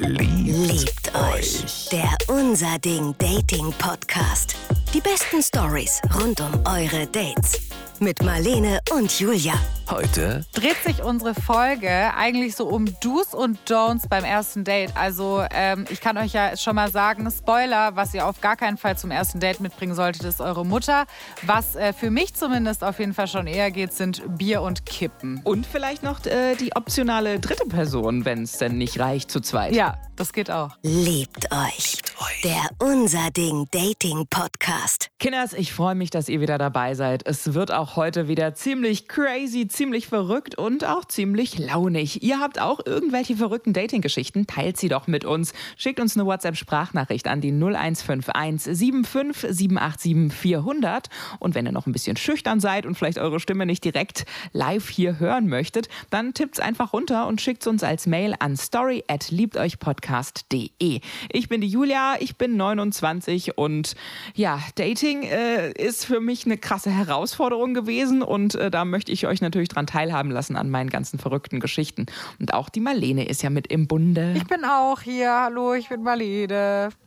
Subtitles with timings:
[0.00, 1.88] Liebt euch.
[1.92, 4.56] Der Unser Ding Dating Podcast.
[4.94, 7.60] Die besten Stories rund um eure Dates.
[7.98, 9.52] Mit Marlene und Julia.
[9.90, 14.96] Heute dreht sich unsere Folge eigentlich so um Do's und Don'ts beim ersten Date.
[14.96, 18.76] Also ähm, ich kann euch ja schon mal sagen, Spoiler, was ihr auf gar keinen
[18.76, 21.06] Fall zum ersten Date mitbringen solltet, ist eure Mutter.
[21.42, 25.40] Was äh, für mich zumindest auf jeden Fall schon eher geht, sind Bier und Kippen.
[25.42, 29.74] Und vielleicht noch äh, die optionale dritte Person, wenn es denn nicht reicht zu zweit.
[29.74, 30.76] Ja, das geht auch.
[30.82, 31.98] Liebt euch.
[32.44, 35.08] Der Unser Ding Dating Podcast.
[35.18, 37.26] Kinders, ich freue mich, dass ihr wieder dabei seid.
[37.26, 42.22] Es wird auch heute wieder ziemlich crazy, ziemlich verrückt und auch ziemlich launig.
[42.22, 44.46] Ihr habt auch irgendwelche verrückten Dating-Geschichten?
[44.46, 45.54] Teilt sie doch mit uns.
[45.78, 51.08] Schickt uns eine WhatsApp-Sprachnachricht an die 0151 75 787 400.
[51.38, 54.90] Und wenn ihr noch ein bisschen schüchtern seid und vielleicht eure Stimme nicht direkt live
[54.90, 59.30] hier hören möchtet, dann tippt's einfach runter und schickt uns als Mail an story at
[59.30, 61.00] liebteuchpodcast.de.
[61.32, 63.94] Ich bin die Julia, ich bin 29 und
[64.34, 69.26] ja, Dating äh, ist für mich eine krasse Herausforderung gewesen und äh, da möchte ich
[69.26, 72.06] euch natürlich dran teilhaben lassen an meinen ganzen verrückten Geschichten.
[72.38, 74.34] Und auch die Marlene ist ja mit im Bunde.
[74.36, 75.32] Ich bin auch hier.
[75.32, 76.90] Hallo, ich bin Marlene.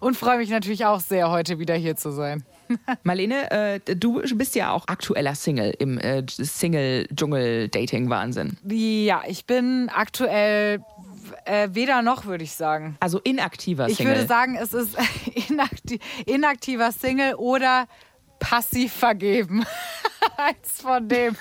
[0.00, 2.44] Und freue mich natürlich auch sehr, heute wieder hier zu sein.
[3.04, 8.56] Marlene, äh, du bist ja auch aktueller Single im äh, Single-Dschungel-Dating-Wahnsinn.
[8.68, 10.80] Ja, ich bin aktuell
[11.44, 12.96] äh, weder noch, würde ich sagen.
[13.00, 14.16] Also inaktiver Ich Single.
[14.16, 14.96] würde sagen, es ist
[15.48, 17.86] inakti inaktiver Single oder
[18.46, 19.66] passiv vergeben.
[20.36, 21.36] Eins von dem.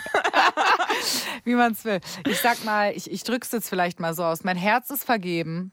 [1.43, 1.99] Wie man es will.
[2.27, 4.43] Ich sag mal, ich, ich drücke es jetzt vielleicht mal so aus.
[4.43, 5.71] Mein Herz ist vergeben.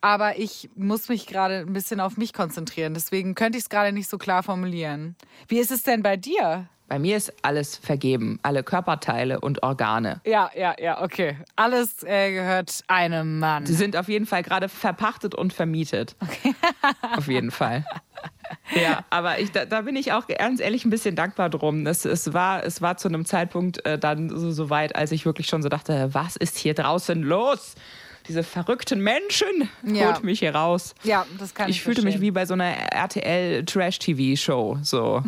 [0.00, 2.94] Aber ich muss mich gerade ein bisschen auf mich konzentrieren.
[2.94, 5.16] Deswegen könnte ich es gerade nicht so klar formulieren.
[5.48, 6.68] Wie ist es denn bei dir?
[6.88, 10.20] Bei mir ist alles vergeben, alle Körperteile und Organe.
[10.24, 11.36] Ja, ja, ja, okay.
[11.56, 13.66] Alles äh, gehört einem Mann.
[13.66, 16.14] Sie sind auf jeden Fall gerade verpachtet und vermietet.
[16.20, 16.54] Okay.
[17.16, 17.84] auf jeden Fall.
[18.74, 21.86] Ja, aber ich, da, da, bin ich auch ganz ehrlich ein bisschen dankbar drum.
[21.86, 25.26] Es, es, war, es war zu einem Zeitpunkt äh, dann so, so weit, als ich
[25.26, 27.74] wirklich schon so dachte, was ist hier draußen los?
[28.28, 30.06] Diese verrückten Menschen ja.
[30.06, 30.94] holt mich hier raus.
[31.02, 31.76] Ja, das kann ich.
[31.76, 32.20] Ich fühlte verstehen.
[32.20, 34.78] mich wie bei so einer RTL Trash TV Show.
[34.82, 35.22] So.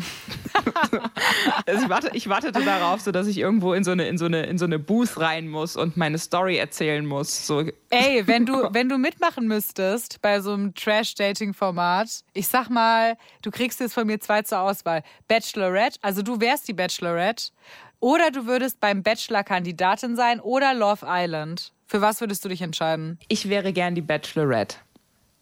[1.66, 4.26] also ich, warte, ich, wartete darauf, so dass ich irgendwo in so eine in so
[4.26, 7.46] eine in so eine Booth rein muss und meine Story erzählen muss.
[7.46, 7.64] So.
[7.90, 12.68] Ey, wenn du wenn du mitmachen müsstest bei so einem Trash Dating Format, ich sag
[12.68, 17.50] mal, du kriegst jetzt von mir zwei zur Auswahl: Bachelorette, also du wärst die Bachelorette.
[18.00, 21.72] Oder du würdest beim Bachelor Kandidatin sein oder Love Island.
[21.88, 23.18] Für was würdest du dich entscheiden?
[23.28, 24.76] Ich wäre gern die Bachelorette.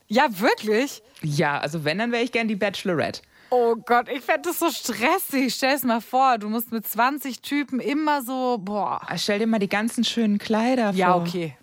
[0.06, 1.02] Ja, wirklich?
[1.20, 3.20] Ja, also wenn, dann wäre ich gern die Bachelorette.
[3.50, 5.54] Oh Gott, ich fände das so stressig.
[5.54, 9.00] Stell es mal vor, du musst mit 20 Typen immer so, boah.
[9.16, 10.98] Stell dir mal die ganzen schönen Kleider vor.
[10.98, 11.56] Ja, okay.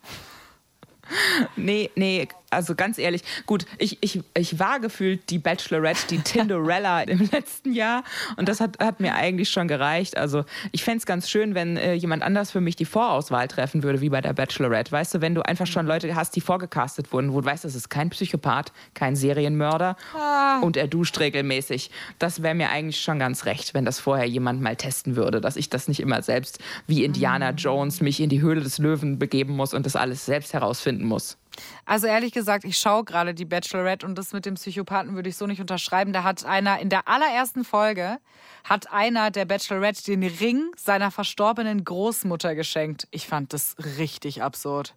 [1.55, 7.01] Nee, nee, also ganz ehrlich, gut, ich, ich, ich war gefühlt die Bachelorette, die Tinderella
[7.01, 8.03] im letzten Jahr
[8.37, 10.17] und das hat, hat mir eigentlich schon gereicht.
[10.17, 13.83] Also ich fände es ganz schön, wenn äh, jemand anders für mich die Vorauswahl treffen
[13.83, 14.91] würde, wie bei der Bachelorette.
[14.91, 17.75] Weißt du, wenn du einfach schon Leute hast, die vorgecastet wurden, wo du weißt, das
[17.75, 20.59] ist kein Psychopath, kein Serienmörder ah.
[20.61, 21.91] und er duscht regelmäßig.
[22.19, 25.55] Das wäre mir eigentlich schon ganz recht, wenn das vorher jemand mal testen würde, dass
[25.55, 29.55] ich das nicht immer selbst wie Indiana Jones mich in die Höhle des Löwen begeben
[29.55, 31.37] muss und das alles selbst herausfinden muss.
[31.85, 35.37] Also ehrlich gesagt, ich schaue gerade die Bachelorette und das mit dem Psychopathen würde ich
[35.37, 36.13] so nicht unterschreiben.
[36.13, 38.19] Da hat einer in der allerersten Folge
[38.63, 43.07] hat einer der Bachelorette den Ring seiner verstorbenen Großmutter geschenkt.
[43.11, 44.95] Ich fand das richtig absurd.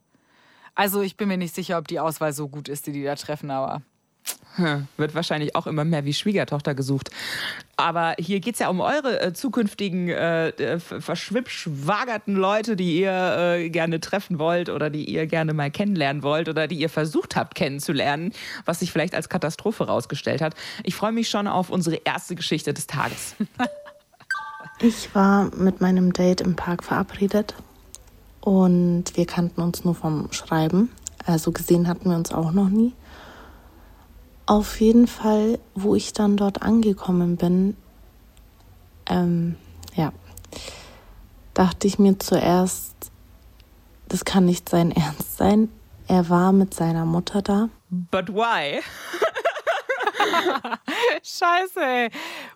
[0.75, 3.15] Also ich bin mir nicht sicher, ob die Auswahl so gut ist, die die da
[3.15, 3.83] treffen, aber
[4.57, 7.11] hm, wird wahrscheinlich auch immer mehr wie Schwiegertochter gesucht.
[7.77, 13.57] Aber hier geht es ja um eure äh, zukünftigen äh, äh verschwippschwagerten Leute, die ihr
[13.57, 17.37] äh, gerne treffen wollt oder die ihr gerne mal kennenlernen wollt oder die ihr versucht
[17.37, 18.33] habt kennenzulernen,
[18.65, 20.55] was sich vielleicht als Katastrophe herausgestellt hat.
[20.85, 23.37] Ich freue mich schon auf unsere erste Geschichte des Tages.
[24.79, 27.55] Ich war mit meinem Date im Park verabredet
[28.43, 30.91] und wir kannten uns nur vom Schreiben.
[31.25, 32.93] Also gesehen hatten wir uns auch noch nie.
[34.47, 37.77] Auf jeden Fall, wo ich dann dort angekommen bin,
[39.09, 39.57] ähm,
[39.95, 40.13] ja,
[41.55, 42.95] dachte ich mir zuerst,
[44.09, 45.69] das kann nicht sein Ernst sein.
[46.07, 47.69] Er war mit seiner Mutter da.
[47.91, 48.81] But why?
[51.23, 52.11] Scheiße, ey.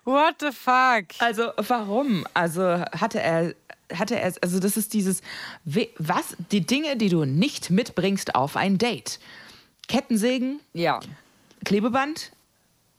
[0.05, 1.05] What the fuck?
[1.19, 2.25] Also, warum?
[2.33, 3.53] Also, hatte er
[3.93, 5.21] hatte er, also das ist dieses,
[5.65, 9.19] was, die Dinge, die du nicht mitbringst auf ein Date.
[9.89, 11.01] Kettensägen, ja.
[11.65, 12.31] Klebeband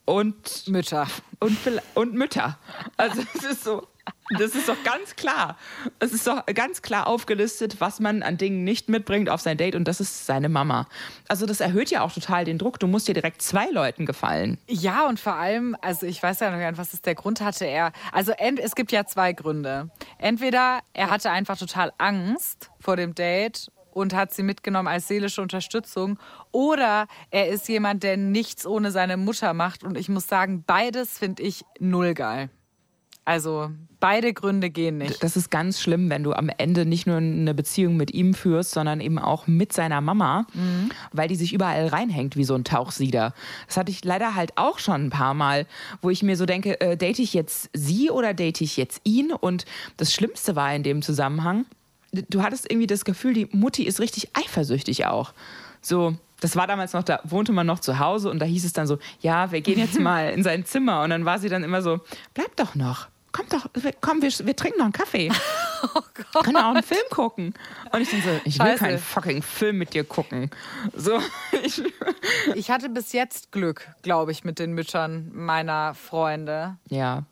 [0.05, 1.07] und Mütter.
[1.39, 1.57] Und,
[1.95, 2.57] und Mütter.
[2.97, 3.87] Also es ist so.
[4.37, 5.57] Das ist doch ganz klar.
[5.99, 9.75] Es ist doch ganz klar aufgelistet, was man an Dingen nicht mitbringt auf sein Date
[9.75, 10.87] und das ist seine Mama.
[11.29, 12.79] Also das erhöht ja auch total den Druck.
[12.79, 14.57] Du musst dir direkt zwei Leuten gefallen.
[14.67, 17.41] Ja, und vor allem, also ich weiß ja noch gar nicht, was ist der Grund
[17.41, 17.93] hatte er.
[18.11, 19.89] Also es gibt ja zwei Gründe.
[20.17, 25.41] Entweder er hatte einfach total Angst vor dem Date und hat sie mitgenommen als seelische
[25.41, 26.17] Unterstützung.
[26.51, 29.83] Oder er ist jemand, der nichts ohne seine Mutter macht.
[29.83, 32.49] Und ich muss sagen, beides finde ich null geil.
[33.25, 35.23] Also beide Gründe gehen nicht.
[35.23, 38.71] Das ist ganz schlimm, wenn du am Ende nicht nur eine Beziehung mit ihm führst,
[38.71, 40.89] sondern eben auch mit seiner Mama, mhm.
[41.13, 43.33] weil die sich überall reinhängt wie so ein Tauchsieder.
[43.67, 45.67] Das hatte ich leider halt auch schon ein paar Mal,
[46.01, 49.31] wo ich mir so denke, äh, date ich jetzt sie oder date ich jetzt ihn?
[49.31, 49.63] Und
[49.95, 51.65] das Schlimmste war in dem Zusammenhang,
[52.13, 55.33] du hattest irgendwie das Gefühl, die Mutti ist richtig eifersüchtig auch.
[55.81, 58.73] So, das war damals noch, da wohnte man noch zu Hause und da hieß es
[58.73, 61.03] dann so, ja, wir gehen jetzt mal in sein Zimmer.
[61.03, 62.01] Und dann war sie dann immer so,
[62.33, 63.07] bleib doch noch.
[63.31, 63.65] Komm doch,
[63.99, 65.31] komm, wir, wir trinken noch einen Kaffee.
[65.95, 66.01] Oh
[66.31, 66.45] Gott.
[66.45, 67.53] Können auch einen Film gucken.
[67.91, 70.49] Und ich denke so, ich will keinen fucking Film mit dir gucken.
[70.95, 71.19] So,
[71.61, 71.83] ich,
[72.55, 76.77] ich hatte bis jetzt Glück, glaube ich, mit den Müttern meiner Freunde.
[76.87, 77.23] Ja.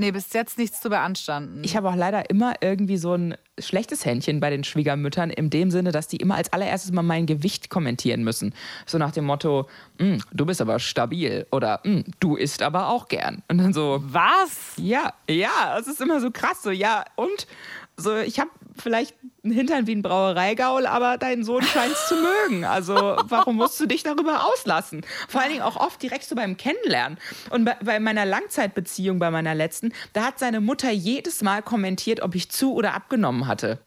[0.00, 1.64] Nee, bis jetzt nichts zu beanstanden.
[1.64, 5.72] Ich habe auch leider immer irgendwie so ein schlechtes Händchen bei den Schwiegermüttern, in dem
[5.72, 8.54] Sinne, dass die immer als allererstes mal mein Gewicht kommentieren müssen.
[8.86, 9.68] So nach dem Motto,
[9.98, 13.42] hm, du bist aber stabil oder hm, du isst aber auch gern.
[13.48, 14.74] Und dann so, was?
[14.76, 16.62] Ja, ja, es ist immer so krass.
[16.62, 17.48] So, ja, und
[17.96, 18.50] so, ich habe
[18.80, 19.14] vielleicht
[19.44, 22.64] einen Hintern wie ein Brauereigaul, aber deinen Sohn scheint es zu mögen.
[22.64, 25.02] Also warum musst du dich darüber auslassen?
[25.28, 27.18] Vor allen Dingen auch oft direkt so beim Kennenlernen.
[27.50, 32.20] Und bei, bei meiner Langzeitbeziehung, bei meiner letzten, da hat seine Mutter jedes Mal kommentiert,
[32.20, 33.78] ob ich zu oder abgenommen hatte.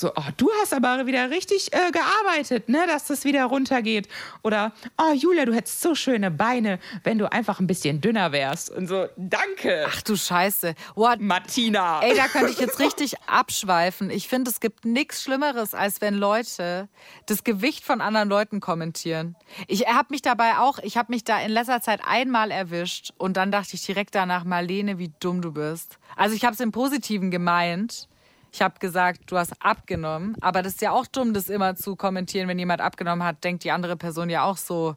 [0.00, 4.08] So, oh, du hast aber wieder richtig äh, gearbeitet, ne, dass das wieder runtergeht.
[4.42, 8.70] Oder, oh, Julia, du hättest so schöne Beine, wenn du einfach ein bisschen dünner wärst.
[8.70, 9.84] Und so, danke.
[9.86, 10.74] Ach du Scheiße.
[10.94, 11.20] What?
[11.20, 12.00] Martina.
[12.00, 14.08] Ey, da könnte ich jetzt richtig abschweifen.
[14.08, 16.88] Ich finde, es gibt nichts Schlimmeres, als wenn Leute
[17.26, 19.36] das Gewicht von anderen Leuten kommentieren.
[19.68, 23.36] Ich habe mich dabei auch, ich habe mich da in letzter Zeit einmal erwischt und
[23.36, 25.98] dann dachte ich direkt danach, Marlene, wie dumm du bist.
[26.16, 28.08] Also ich habe es im Positiven gemeint.
[28.52, 30.36] Ich habe gesagt, du hast abgenommen.
[30.40, 32.48] Aber das ist ja auch dumm, das immer zu kommentieren.
[32.48, 34.96] Wenn jemand abgenommen hat, denkt die andere Person ja auch so,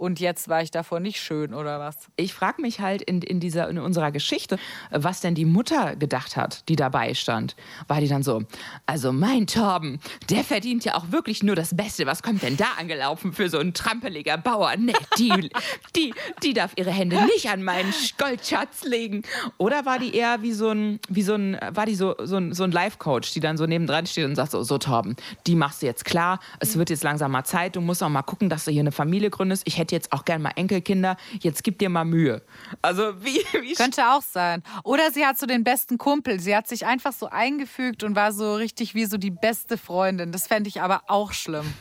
[0.00, 2.08] und jetzt war ich davor nicht schön oder was?
[2.16, 4.58] Ich frage mich halt in, in, dieser, in unserer Geschichte,
[4.90, 7.54] was denn die Mutter gedacht hat, die dabei stand.
[7.86, 8.42] War die dann so,
[8.86, 10.00] also mein Torben,
[10.30, 12.06] der verdient ja auch wirklich nur das Beste.
[12.06, 14.74] Was kommt denn da angelaufen für so ein trampeliger Bauer?
[14.78, 15.50] Nee, die,
[15.94, 19.22] die, die darf ihre Hände nicht an meinen Goldschatz legen.
[19.58, 22.54] Oder war die eher wie so ein, wie so ein, war die so, so ein,
[22.54, 25.14] so ein Life-Coach, die dann so nebendran steht und sagt so, so Torben,
[25.46, 26.40] die machst du jetzt klar.
[26.58, 27.76] Es wird jetzt langsam mal Zeit.
[27.76, 29.64] Du musst auch mal gucken, dass du hier eine Familie gründest.
[29.66, 32.42] Ich hätte hätte jetzt auch gern mal Enkelkinder, jetzt gib dir mal Mühe.
[32.82, 34.62] Also wie, wie Könnte auch sein.
[34.84, 36.40] Oder sie hat so den besten Kumpel.
[36.40, 40.32] Sie hat sich einfach so eingefügt und war so richtig wie so die beste Freundin.
[40.32, 41.74] Das fände ich aber auch schlimm.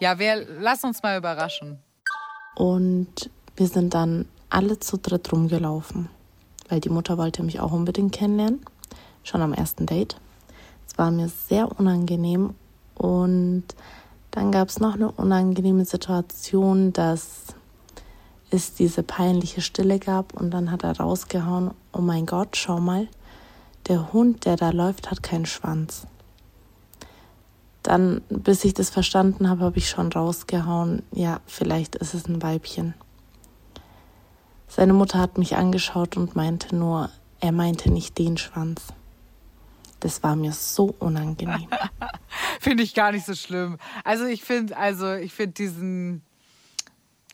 [0.00, 1.78] Ja, wir, lass uns mal überraschen.
[2.56, 6.08] Und wir sind dann alle zu dritt rumgelaufen,
[6.68, 8.64] weil die Mutter wollte mich auch unbedingt kennenlernen,
[9.22, 10.16] schon am ersten Date.
[10.86, 12.54] Es war mir sehr unangenehm
[12.94, 13.64] und
[14.34, 17.44] dann gab es noch eine unangenehme Situation, dass
[18.50, 23.06] es diese peinliche Stille gab und dann hat er rausgehauen, oh mein Gott, schau mal,
[23.86, 26.08] der Hund, der da läuft, hat keinen Schwanz.
[27.84, 32.42] Dann, bis ich das verstanden habe, habe ich schon rausgehauen, ja, vielleicht ist es ein
[32.42, 32.94] Weibchen.
[34.66, 38.88] Seine Mutter hat mich angeschaut und meinte nur, er meinte nicht den Schwanz.
[40.04, 41.66] Das war mir so unangenehm.
[42.60, 43.78] finde ich gar nicht so schlimm.
[44.04, 46.22] Also ich finde, also ich finde diesen,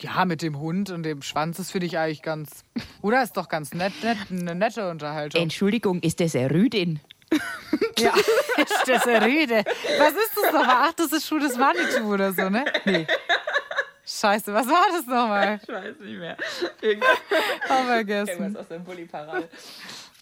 [0.01, 2.65] ja, mit dem Hund und dem Schwanz, das finde ich eigentlich ganz,
[3.03, 5.43] oder ist doch ganz nett, nett, eine nette Unterhaltung.
[5.43, 7.01] Entschuldigung, ist das eine Rüdin?
[7.99, 8.15] ja,
[8.57, 9.65] ist das eine Rüde?
[9.99, 10.77] Was ist das nochmal?
[10.91, 12.65] Ach, das ist Schuh des Manitou oder so, ne?
[12.85, 13.05] Nee.
[14.07, 15.59] Scheiße, was war das nochmal?
[15.61, 16.37] Ich weiß nicht mehr.
[16.81, 17.19] Irgendwas,
[17.69, 18.29] oh, vergessen.
[18.29, 19.49] Irgendwas aus dem Bulli-Parade.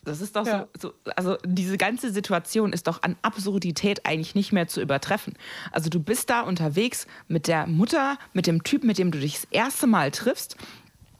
[0.08, 0.66] Das ist doch ja.
[0.76, 5.34] so, so, also diese ganze Situation ist doch an Absurdität eigentlich nicht mehr zu übertreffen.
[5.70, 9.34] Also du bist da unterwegs mit der Mutter, mit dem Typ, mit dem du dich
[9.34, 10.56] das erste Mal triffst.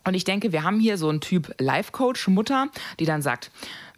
[0.05, 2.69] Und ich denke, wir haben hier so einen Typ Life-Coach, Mutter,
[2.99, 3.51] die dann sagt,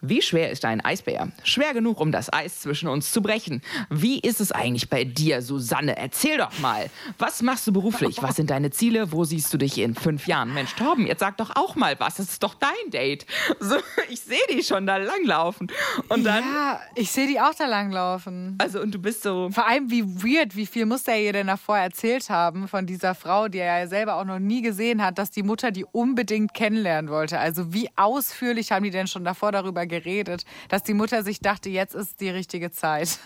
[0.02, 1.28] wie schwer ist ein Eisbär?
[1.45, 3.61] Schwer genug, um das Eis zwischen uns zu brechen.
[3.90, 5.97] Wie ist es eigentlich bei dir, Susanne?
[5.97, 6.88] Erzähl doch mal.
[7.19, 8.23] Was machst du beruflich?
[8.23, 9.12] Was sind deine Ziele?
[9.12, 10.54] Wo siehst du dich in fünf Jahren?
[10.54, 12.16] Mensch, Torben, jetzt sag doch auch mal was.
[12.16, 13.26] Das ist doch dein Date.
[13.59, 13.76] So,
[14.09, 15.71] ich sehe die schon da langlaufen.
[16.09, 18.57] Und dann, ja, ich sehe die auch da langlaufen.
[18.59, 19.50] Also, und du bist so.
[19.50, 23.14] Vor allem, wie weird, wie viel muss der ihr denn davor erzählt haben von dieser
[23.14, 26.54] Frau, die er ja selber auch noch nie gesehen hat, dass die Mutter die unbedingt
[26.54, 27.38] kennenlernen wollte.
[27.38, 31.68] Also, wie ausführlich haben die denn schon davor darüber geredet, dass die Mutter sich dachte,
[31.68, 33.18] jetzt ist die richtige Zeit.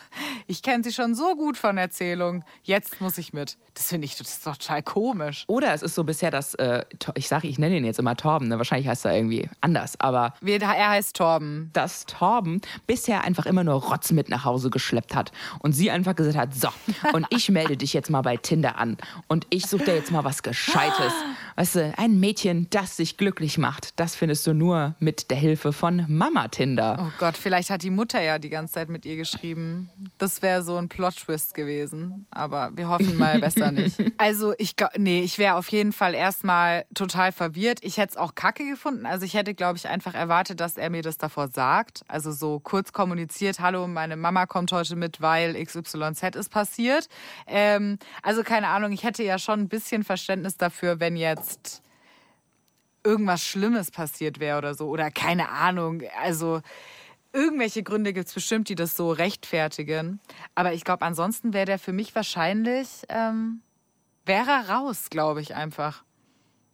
[0.47, 2.44] Ich kenne sie schon so gut von Erzählungen.
[2.64, 3.56] Jetzt muss ich mit.
[3.75, 5.44] Das finde ich das ist total komisch.
[5.47, 8.49] Oder es ist so bisher das, äh, ich sage, ich nenne ihn jetzt immer Torben,
[8.49, 8.59] ne?
[8.59, 10.35] wahrscheinlich heißt er irgendwie anders, aber.
[10.44, 11.71] Er heißt Torben.
[11.73, 16.14] Dass Torben bisher einfach immer nur Rotz mit nach Hause geschleppt hat und sie einfach
[16.14, 16.68] gesagt hat: So,
[17.12, 18.97] und ich melde dich jetzt mal bei Tinder an
[19.28, 21.12] und ich suche dir jetzt mal was Gescheites.
[21.56, 25.73] Weißt du, ein Mädchen, das sich glücklich macht, das findest du nur mit der Hilfe
[25.73, 26.96] von Mama Tinder.
[27.00, 29.90] Oh Gott, vielleicht hat die Mutter ja die ganze Zeit mit ihr geschrieben.
[30.18, 32.26] Das wäre so ein Plot-Twist gewesen.
[32.30, 33.96] Aber wir hoffen mal besser nicht.
[34.16, 37.80] Also, ich, nee, ich wäre auf jeden Fall erstmal total verwirrt.
[37.82, 39.06] Ich hätte es auch kacke gefunden.
[39.06, 42.02] Also, ich hätte, glaube ich, einfach erwartet, dass er mir das davor sagt.
[42.06, 47.08] Also, so kurz kommuniziert: Hallo, meine Mama kommt heute mit, weil XYZ ist passiert.
[47.46, 51.82] Ähm, also, keine Ahnung, ich hätte ja schon ein bisschen Verständnis dafür, wenn jetzt
[53.04, 54.88] irgendwas Schlimmes passiert wäre oder so.
[54.88, 56.02] Oder keine Ahnung.
[56.23, 56.62] Also
[57.32, 60.20] irgendwelche Gründe gibt es bestimmt, die das so rechtfertigen.
[60.54, 63.61] Aber ich glaube, ansonsten wäre der für mich wahrscheinlich, ähm,
[64.25, 66.02] wäre er raus, glaube ich einfach.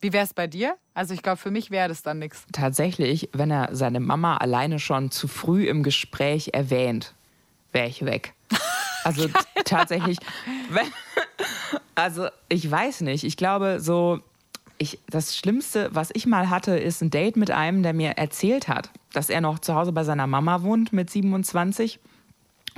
[0.00, 0.76] Wie wäre es bei dir?
[0.94, 2.46] Also ich glaube, für mich wäre das dann nichts.
[2.52, 7.14] Tatsächlich, wenn er seine Mama alleine schon zu früh im Gespräch erwähnt,
[7.72, 8.34] wäre ich weg.
[9.02, 9.30] Also
[9.64, 10.18] tatsächlich,
[10.68, 10.86] wenn,
[11.94, 13.24] also ich weiß nicht.
[13.24, 14.20] Ich glaube, so
[14.80, 18.66] ich, das Schlimmste, was ich mal hatte, ist ein Date mit einem, der mir erzählt
[18.66, 22.00] hat, dass er noch zu Hause bei seiner Mama wohnt mit 27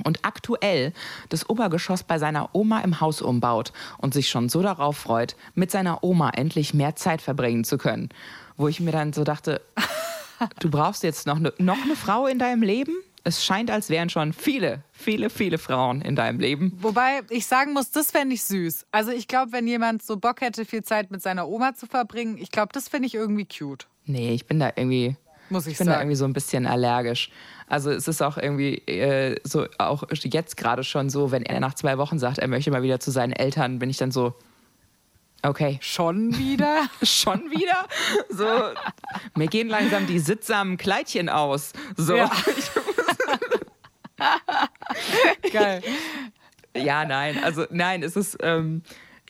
[0.03, 0.91] und aktuell
[1.29, 5.71] das Obergeschoss bei seiner Oma im Haus umbaut und sich schon so darauf freut, mit
[5.71, 8.09] seiner Oma endlich mehr Zeit verbringen zu können.
[8.57, 9.61] Wo ich mir dann so dachte,
[10.59, 12.95] du brauchst jetzt noch eine, noch eine Frau in deinem Leben?
[13.23, 16.73] Es scheint, als wären schon viele, viele, viele Frauen in deinem Leben.
[16.81, 18.85] Wobei ich sagen muss, das fände ich süß.
[18.91, 22.37] Also ich glaube, wenn jemand so Bock hätte, viel Zeit mit seiner Oma zu verbringen,
[22.37, 23.87] ich glaube, das finde ich irgendwie cute.
[24.05, 25.15] Nee, ich bin da irgendwie.
[25.49, 25.95] Muss ich, ich bin sagen.
[25.95, 27.29] da irgendwie so ein bisschen allergisch.
[27.67, 31.75] Also es ist auch irgendwie äh, so, auch jetzt gerade schon so, wenn er nach
[31.75, 34.35] zwei Wochen sagt, er möchte mal wieder zu seinen Eltern, bin ich dann so,
[35.45, 35.77] Okay.
[35.81, 36.87] Schon wieder?
[37.03, 37.85] Schon wieder?
[38.29, 38.47] So,
[39.35, 41.73] mir gehen langsam die sittsamen Kleidchen aus.
[41.97, 42.15] So.
[42.15, 42.31] Ja.
[45.51, 45.81] Geil.
[46.75, 48.81] Ja, nein, also nein, es ist, ähm,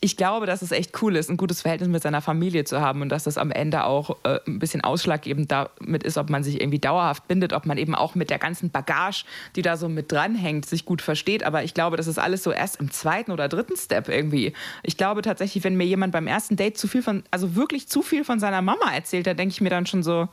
[0.03, 3.01] ich glaube, dass es echt cool ist, ein gutes Verhältnis mit seiner Familie zu haben
[3.01, 6.59] und dass das am Ende auch äh, ein bisschen ausschlaggebend damit ist, ob man sich
[6.59, 9.23] irgendwie dauerhaft bindet, ob man eben auch mit der ganzen Bagage,
[9.55, 11.43] die da so mit dranhängt, sich gut versteht.
[11.43, 14.51] Aber ich glaube, das ist alles so erst im zweiten oder dritten Step irgendwie.
[14.83, 18.01] Ich glaube tatsächlich, wenn mir jemand beim ersten Date zu viel von, also wirklich zu
[18.01, 20.27] viel von seiner Mama erzählt, dann denke ich mir dann schon so,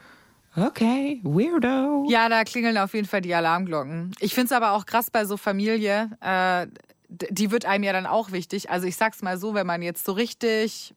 [0.57, 2.07] Okay, weirdo.
[2.09, 4.13] Ja, da klingeln auf jeden Fall die Alarmglocken.
[4.21, 6.11] Ich finde es aber auch krass bei so Familie.
[6.21, 6.67] Äh,
[7.09, 8.71] die wird einem ja dann auch wichtig.
[8.71, 10.95] Also ich sag's mal so, wenn man jetzt so richtig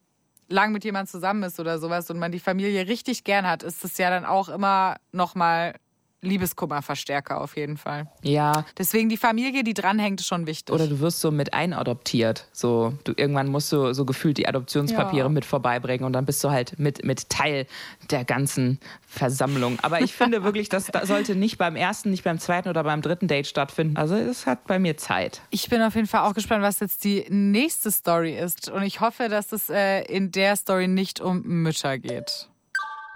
[0.49, 3.83] lang mit jemandem zusammen ist oder sowas und man die Familie richtig gern hat, ist
[3.83, 5.75] es ja dann auch immer noch mal
[6.23, 8.07] Liebeskummerverstärker auf jeden Fall.
[8.21, 8.65] Ja.
[8.77, 10.73] Deswegen die Familie, die dranhängt, ist schon wichtig.
[10.73, 12.47] Oder du wirst so mit einadoptiert.
[12.51, 15.29] So, du, irgendwann musst du so gefühlt die Adoptionspapiere ja.
[15.29, 17.67] mit vorbeibringen und dann bist du halt mit, mit Teil
[18.09, 19.79] der ganzen Versammlung.
[19.81, 23.27] Aber ich finde wirklich, das sollte nicht beim ersten, nicht beim zweiten oder beim dritten
[23.27, 23.97] Date stattfinden.
[23.97, 25.41] Also es hat bei mir Zeit.
[25.49, 28.69] Ich bin auf jeden Fall auch gespannt, was jetzt die nächste Story ist.
[28.69, 32.49] Und ich hoffe, dass es äh, in der Story nicht um Mütter geht.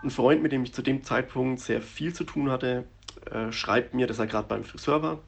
[0.04, 2.86] Ein Freund, mit dem ich zu dem Zeitpunkt sehr viel zu tun hatte,
[3.32, 5.20] äh, schreibt mir, dass er gerade beim Friseur war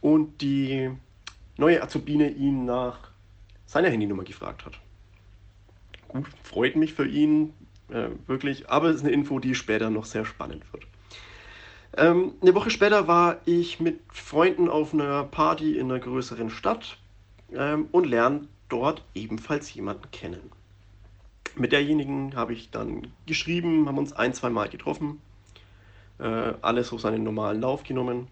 [0.00, 0.90] und die
[1.56, 3.10] neue Azubine ihn nach
[3.66, 4.78] seiner Handynummer gefragt hat.
[6.08, 7.54] Gut, freut mich für ihn,
[7.88, 10.86] äh, wirklich, aber es ist eine Info, die später noch sehr spannend wird.
[11.96, 16.98] Ähm, eine Woche später war ich mit Freunden auf einer Party in einer größeren Stadt
[17.52, 20.50] ähm, und lerne dort ebenfalls jemanden kennen.
[21.56, 25.20] Mit derjenigen habe ich dann geschrieben, haben uns ein, zwei Mal getroffen
[26.18, 28.28] äh, alles auf seinen normalen Lauf genommen.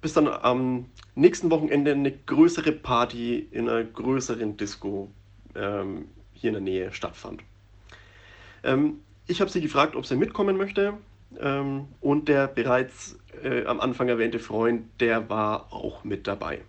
[0.00, 5.10] Bis dann am nächsten Wochenende eine größere Party in einer größeren Disco
[5.54, 7.42] ähm, hier in der Nähe stattfand.
[8.62, 10.94] Ähm, ich habe sie gefragt, ob sie mitkommen möchte.
[11.38, 16.62] Ähm, und der bereits äh, am Anfang erwähnte Freund, der war auch mit dabei.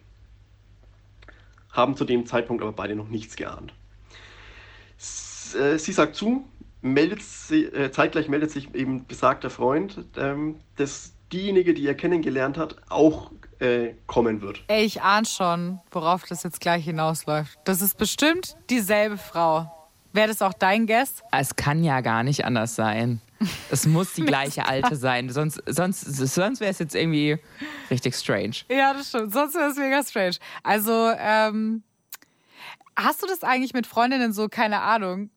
[1.72, 3.74] Haben zu dem Zeitpunkt aber beide noch nichts geahnt.
[4.98, 6.46] S äh, sie sagt zu,
[6.82, 12.58] meldet sie, äh, zeitgleich meldet sich eben besagter Freund, ähm, dass diejenige, die er kennengelernt
[12.58, 14.64] hat, auch äh, kommen wird.
[14.68, 17.60] Ey, ich ahne schon, worauf das jetzt gleich hinausläuft.
[17.64, 19.72] Das ist bestimmt dieselbe Frau.
[20.14, 21.24] Wäre das auch dein Guest?
[21.32, 23.22] Es kann ja gar nicht anders sein.
[23.72, 25.30] Es muss die gleiche alte sein.
[25.30, 27.40] Sonst, sonst, sonst wäre es jetzt irgendwie
[27.90, 28.58] richtig strange.
[28.70, 29.34] Ja, das stimmt.
[29.34, 30.36] Sonst wäre es mega strange.
[30.62, 31.82] Also, ähm,
[32.96, 35.32] hast du das eigentlich mit Freundinnen so, keine Ahnung,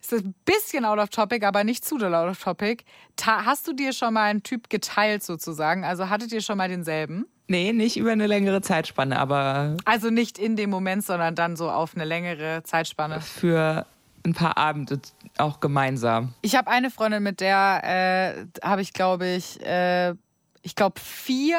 [0.00, 2.84] ist ein bisschen out of topic, aber nicht zu doll out of topic.
[3.16, 5.84] Ta hast du dir schon mal einen Typ geteilt sozusagen?
[5.84, 7.26] Also hattet ihr schon mal denselben?
[7.48, 9.76] Nee, nicht über eine längere Zeitspanne, aber.
[9.84, 13.20] Also nicht in dem Moment, sondern dann so auf eine längere Zeitspanne.
[13.20, 13.86] Für
[14.24, 15.00] ein paar Abende
[15.38, 16.34] auch gemeinsam.
[16.42, 20.14] Ich habe eine Freundin, mit der äh, habe ich, glaube ich, äh,
[20.62, 21.58] ich glaube vier.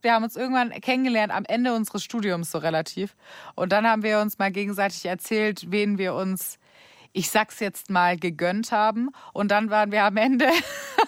[0.00, 3.14] Wir haben uns irgendwann kennengelernt am Ende unseres Studiums so relativ.
[3.54, 6.58] Und dann haben wir uns mal gegenseitig erzählt, wen wir uns,
[7.14, 9.08] ich sag's jetzt mal, gegönnt haben.
[9.32, 10.46] Und dann waren wir am Ende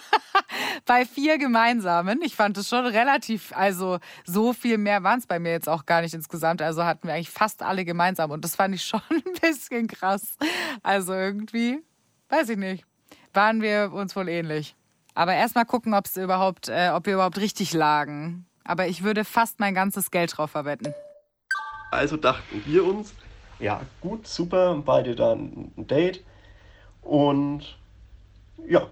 [0.85, 2.21] bei vier gemeinsamen.
[2.21, 5.85] Ich fand es schon relativ, also so viel mehr waren es bei mir jetzt auch
[5.85, 6.61] gar nicht insgesamt.
[6.61, 10.37] Also hatten wir eigentlich fast alle gemeinsam und das fand ich schon ein bisschen krass.
[10.81, 11.83] Also irgendwie,
[12.29, 12.85] weiß ich nicht,
[13.33, 14.75] waren wir uns wohl ähnlich.
[15.13, 18.45] Aber erstmal gucken, ob es überhaupt, äh, ob wir überhaupt richtig lagen.
[18.63, 20.93] Aber ich würde fast mein ganzes Geld drauf verwetten.
[21.91, 23.13] Also dachten wir uns,
[23.59, 26.23] ja gut, super, beide dann ein Date.
[27.01, 27.77] Und
[28.67, 28.87] ja,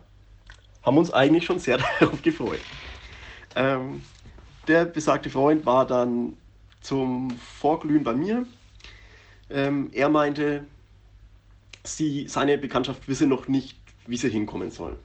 [0.83, 2.61] haben uns eigentlich schon sehr darauf gefreut.
[3.55, 4.01] Ähm,
[4.67, 6.37] der besagte Freund war dann
[6.81, 8.45] zum Vorglühen bei mir.
[9.49, 10.65] Ähm, er meinte,
[11.83, 14.97] sie, seine Bekanntschaft wisse noch nicht, wie sie hinkommen soll.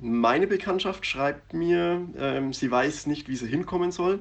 [0.00, 4.20] Meine Bekanntschaft schreibt mir, ähm, sie weiß nicht, wie sie hinkommen soll,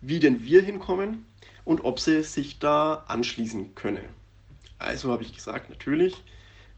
[0.00, 1.24] wie denn wir hinkommen
[1.66, 4.00] und ob sie sich da anschließen könne.
[4.78, 6.14] Also habe ich gesagt, natürlich,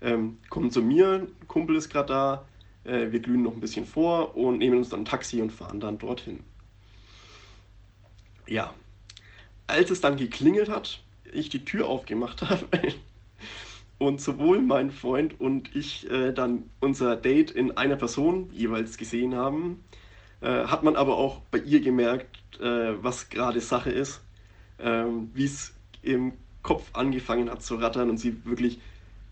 [0.01, 2.45] ähm, kommen zu mir, Kumpel ist gerade da,
[2.85, 5.79] äh, wir glühen noch ein bisschen vor und nehmen uns dann ein Taxi und fahren
[5.79, 6.41] dann dorthin.
[8.47, 8.75] Ja,
[9.67, 11.01] als es dann geklingelt hat,
[11.33, 12.67] ich die Tür aufgemacht habe
[13.99, 19.35] und sowohl mein Freund und ich äh, dann unser Date in einer Person jeweils gesehen
[19.35, 19.85] haben,
[20.41, 24.23] äh, hat man aber auch bei ihr gemerkt, äh, was gerade Sache ist,
[24.81, 26.33] ähm, wie es im
[26.63, 28.81] Kopf angefangen hat zu rattern und sie wirklich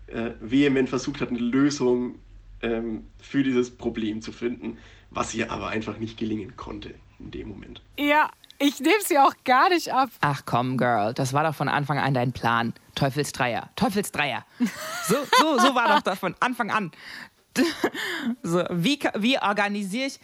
[0.07, 2.15] äh, vehement versucht hat, eine Lösung
[2.61, 4.77] ähm, für dieses Problem zu finden,
[5.11, 7.81] was ihr aber einfach nicht gelingen konnte in dem Moment.
[7.97, 10.09] Ja, ich nehme sie auch gar nicht ab.
[10.21, 12.73] Ach komm, Girl, das war doch von Anfang an dein Plan.
[12.95, 14.45] Teufelsdreier, Teufelsdreier.
[15.07, 16.91] So, so, so war doch das von Anfang an.
[18.43, 20.19] So, wie, wie organisiere ich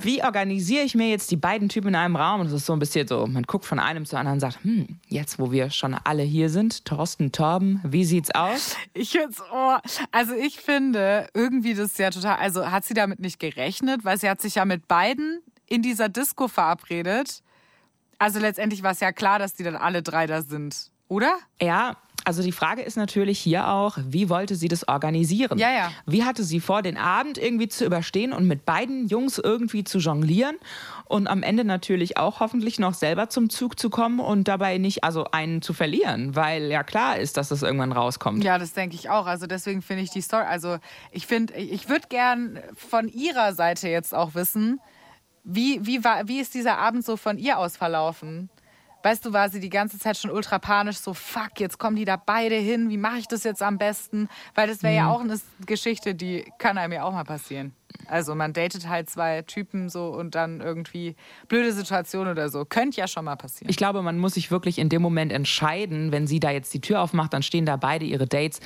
[0.00, 2.40] wie organisiere ich mir jetzt die beiden Typen in einem Raum?
[2.40, 4.62] Und es ist so ein bisschen so, man guckt von einem zu anderen und sagt,
[4.62, 8.76] hm, jetzt wo wir schon alle hier sind, Thorsten, Torben, wie sieht's aus?
[8.94, 9.76] Ich find's, oh,
[10.12, 14.30] also ich finde irgendwie das ja total, also hat sie damit nicht gerechnet, weil sie
[14.30, 17.42] hat sich ja mit beiden in dieser Disco verabredet.
[18.18, 21.38] Also letztendlich war es ja klar, dass die dann alle drei da sind, oder?
[21.60, 21.96] Ja,
[22.28, 25.58] also die Frage ist natürlich hier auch, wie wollte sie das organisieren?
[25.58, 25.90] Ja, ja.
[26.04, 29.96] Wie hatte sie vor, den Abend irgendwie zu überstehen und mit beiden Jungs irgendwie zu
[29.96, 30.56] jonglieren
[31.06, 35.04] und am Ende natürlich auch hoffentlich noch selber zum Zug zu kommen und dabei nicht
[35.04, 38.44] also einen zu verlieren, weil ja klar ist, dass das irgendwann rauskommt.
[38.44, 39.24] Ja, das denke ich auch.
[39.24, 40.76] Also deswegen finde ich die Story, also
[41.10, 44.80] ich finde, ich würde gern von ihrer Seite jetzt auch wissen,
[45.44, 48.50] wie, wie, war, wie ist dieser Abend so von ihr aus verlaufen?
[49.02, 52.04] Weißt du, war sie die ganze Zeit schon ultra panisch, so fuck, jetzt kommen die
[52.04, 54.28] da beide hin, wie mache ich das jetzt am besten?
[54.54, 54.98] Weil das wäre mhm.
[54.98, 57.74] ja auch eine Geschichte, die kann einem ja auch mal passieren.
[58.06, 61.14] Also man datet halt zwei Typen so und dann irgendwie
[61.48, 62.64] blöde Situation oder so.
[62.64, 63.68] Könnte ja schon mal passieren.
[63.70, 66.80] Ich glaube, man muss sich wirklich in dem Moment entscheiden, wenn sie da jetzt die
[66.80, 68.60] Tür aufmacht, dann stehen da beide ihre Dates.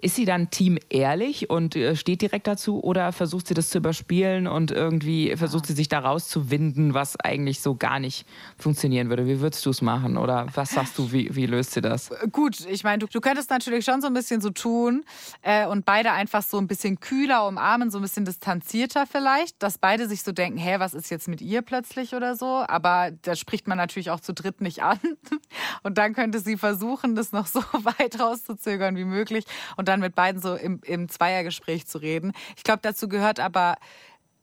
[0.00, 3.78] Ist sie dann Team ehrlich und äh, steht direkt dazu oder versucht sie das zu
[3.78, 8.26] überspielen und irgendwie versucht sie sich da rauszuwinden, was eigentlich so gar nicht
[8.58, 9.26] funktionieren würde?
[9.26, 12.10] Wie würdest du es machen oder was sagst du, wie, wie löst sie das?
[12.10, 15.04] Äh, gut, ich meine, du, du könntest natürlich schon so ein bisschen so tun
[15.42, 19.62] äh, und beide einfach so ein bisschen kühler umarmen, so ein bisschen distanziert distanzierter vielleicht,
[19.62, 22.64] dass beide sich so denken, hä, was ist jetzt mit ihr plötzlich oder so.
[22.66, 24.98] Aber da spricht man natürlich auch zu dritt nicht an.
[25.82, 29.44] Und dann könnte sie versuchen, das noch so weit rauszuzögern wie möglich
[29.76, 32.32] und dann mit beiden so im, im Zweiergespräch zu reden.
[32.56, 33.76] Ich glaube, dazu gehört aber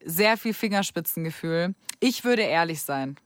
[0.03, 1.75] sehr viel Fingerspitzengefühl.
[1.99, 3.17] Ich würde ehrlich sein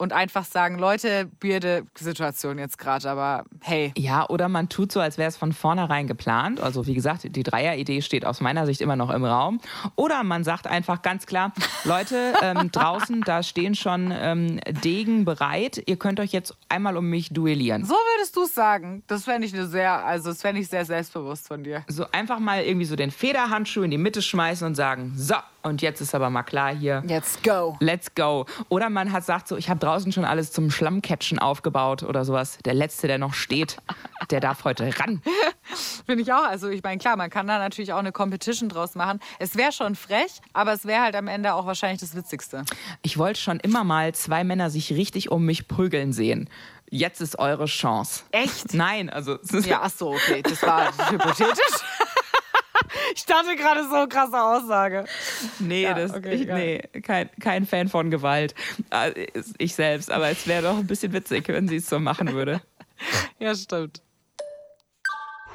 [0.00, 3.92] und einfach sagen, Leute, weirde Situation jetzt gerade, aber hey.
[3.98, 6.58] Ja, oder man tut so, als wäre es von vornherein geplant.
[6.58, 9.60] Also wie gesagt, die Dreier-Idee steht aus meiner Sicht immer noch im Raum.
[9.96, 11.52] Oder man sagt einfach ganz klar,
[11.84, 15.82] Leute, ähm, draußen, da stehen schon ähm, Degen bereit.
[15.84, 17.84] Ihr könnt euch jetzt einmal um mich duellieren.
[17.84, 19.02] So würdest du es sagen.
[19.06, 21.84] Das fände ich eine sehr, also das fände ich sehr selbstbewusst von dir.
[21.88, 25.82] So einfach mal irgendwie so den Federhandschuh in die Mitte schmeißen und sagen, so, und
[25.82, 27.02] jetzt ist aber mal klar hier.
[27.06, 27.76] Let's go.
[27.80, 28.46] Let's go.
[28.68, 32.58] Oder man hat sagt so, ich habe draußen schon alles zum Schlammcatchen aufgebaut oder sowas.
[32.64, 33.78] Der Letzte, der noch steht,
[34.30, 35.22] der darf heute ran.
[36.06, 36.44] Finde ich auch.
[36.44, 39.20] Also ich meine, klar, man kann da natürlich auch eine Competition draus machen.
[39.38, 42.64] Es wäre schon frech, aber es wäre halt am Ende auch wahrscheinlich das Witzigste.
[43.02, 46.48] Ich wollte schon immer mal zwei Männer sich richtig um mich prügeln sehen
[46.92, 48.24] Jetzt ist eure Chance.
[48.32, 48.74] Echt?
[48.74, 49.38] Nein, also.
[49.64, 50.42] Ja, ach so, okay.
[50.42, 51.54] Das war hypothetisch.
[53.14, 55.04] Ich dachte gerade so krasse Aussage.
[55.58, 58.54] Nee, Ja, das, okay, ich, nee kein, kein Fan von Gewalt.
[58.90, 59.26] Äh,
[59.58, 62.60] Ich selbst, aber es wäre doch ein bisschen witzig, wenn sie es so machen würde.
[63.38, 64.02] Ja, stimmt.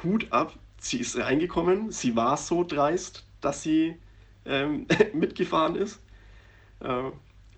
[0.02, 1.92] Hut ab, sie ist reingekommen.
[1.92, 3.96] Sie war so dreist, dass sie
[4.44, 6.00] ähm, mitgefahren ist.
[6.80, 7.10] Äh,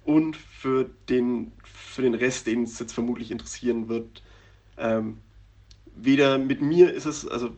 [0.05, 4.23] und für den, für den Rest, den es jetzt vermutlich interessieren wird,
[4.77, 5.19] ähm,
[5.97, 7.51] weder mit mir ist es, also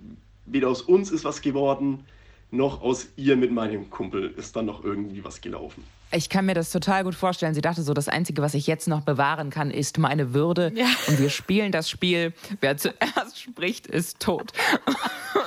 [0.52, 2.04] weder aus uns ist was geworden,
[2.50, 5.84] noch aus ihr mit meinem Kumpel ist dann noch irgendwie was gelaufen.
[6.12, 7.54] Ich kann mir das total gut vorstellen.
[7.54, 10.72] Sie dachte so, das Einzige, was ich jetzt noch bewahren kann, ist meine Würde.
[10.74, 10.86] Ja.
[11.06, 12.32] Und wir spielen das Spiel.
[12.60, 14.52] Wer zuerst spricht, ist tot.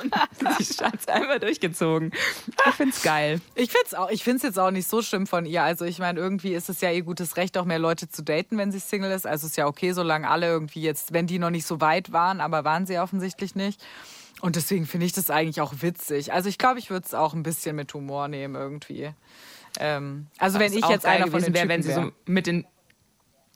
[0.02, 0.14] Und
[0.58, 2.12] sie hat es einfach durchgezogen.
[2.66, 3.42] Ich find's geil.
[3.54, 5.62] Ich finde es auch, ich find's jetzt auch nicht so schlimm von ihr.
[5.62, 8.56] Also ich meine, irgendwie ist es ja ihr gutes Recht, auch mehr Leute zu daten,
[8.56, 9.26] wenn sie Single ist.
[9.26, 12.40] Also ist ja okay, solange alle irgendwie jetzt, wenn die noch nicht so weit waren,
[12.40, 13.84] aber waren sie offensichtlich nicht.
[14.44, 16.34] Und deswegen finde ich das eigentlich auch witzig.
[16.34, 19.08] Also ich glaube, ich würde es auch ein bisschen mit Humor nehmen irgendwie.
[19.80, 21.94] Ähm, also wenn Was ich jetzt einer von den wäre, wenn sie wär.
[21.94, 22.66] so mit den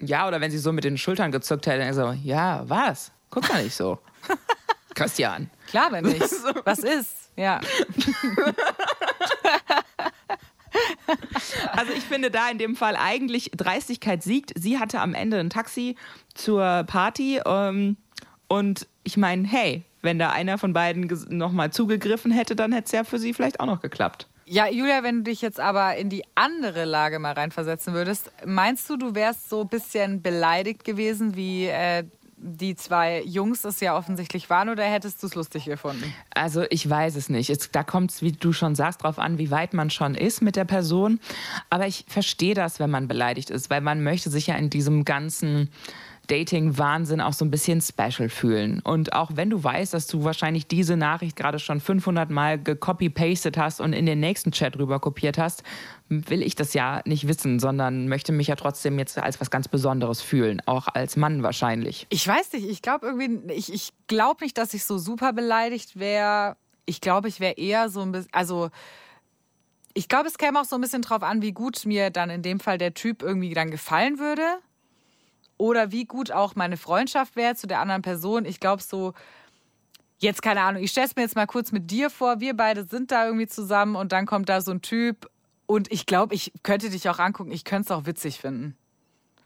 [0.01, 3.46] ja oder wenn sie so mit den Schultern gezuckt hätte, dann so ja was, guck
[3.51, 3.98] mal nicht so,
[4.94, 5.51] Christian.
[5.66, 6.22] Klar, wenn nicht.
[6.64, 7.33] Was ist?
[7.37, 7.61] Ja.
[11.72, 14.53] Also ich finde da in dem Fall eigentlich Dreistigkeit siegt.
[14.57, 15.96] Sie hatte am Ende ein Taxi
[16.35, 17.96] zur Party ähm,
[18.48, 22.72] und ich meine, hey, wenn da einer von beiden ges- noch mal zugegriffen hätte, dann
[22.72, 24.26] hätte es ja für sie vielleicht auch noch geklappt.
[24.46, 28.88] Ja, Julia, wenn du dich jetzt aber in die andere Lage mal reinversetzen würdest, meinst
[28.88, 32.04] du, du wärst so ein bisschen beleidigt gewesen, wie äh,
[32.38, 36.14] die zwei Jungs es ja offensichtlich waren, oder hättest du es lustig gefunden?
[36.34, 37.50] Also ich weiß es nicht.
[37.50, 40.40] Es, da kommt es, wie du schon sagst, drauf an, wie weit man schon ist
[40.40, 41.20] mit der Person.
[41.68, 45.04] Aber ich verstehe das, wenn man beleidigt ist, weil man möchte sich ja in diesem
[45.04, 45.68] ganzen
[46.28, 48.80] Dating-Wahnsinn auch so ein bisschen special fühlen.
[48.80, 53.56] Und auch wenn du weißt, dass du wahrscheinlich diese Nachricht gerade schon 500 Mal gecopy-pastet
[53.58, 55.62] hast und in den nächsten Chat rüber kopiert hast,
[56.08, 59.68] will ich das ja nicht wissen, sondern möchte mich ja trotzdem jetzt als was ganz
[59.68, 60.62] Besonderes fühlen.
[60.66, 62.06] Auch als Mann wahrscheinlich.
[62.10, 65.98] Ich weiß nicht, ich glaube irgendwie, ich, ich glaube nicht, dass ich so super beleidigt
[65.98, 66.56] wäre.
[66.86, 68.70] Ich glaube, ich wäre eher so ein bisschen, also
[69.94, 72.42] ich glaube, es käme auch so ein bisschen drauf an, wie gut mir dann in
[72.42, 74.42] dem Fall der Typ irgendwie dann gefallen würde.
[75.58, 78.44] Oder wie gut auch meine Freundschaft wäre zu der anderen Person.
[78.44, 79.12] Ich glaube so,
[80.18, 82.84] jetzt keine Ahnung, ich stelle es mir jetzt mal kurz mit dir vor, wir beide
[82.84, 85.28] sind da irgendwie zusammen und dann kommt da so ein Typ
[85.66, 88.76] und ich glaube, ich könnte dich auch angucken, ich könnte es auch witzig finden.